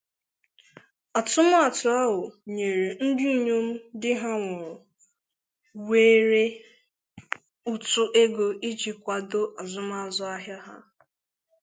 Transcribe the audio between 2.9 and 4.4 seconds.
ndị inyom di ha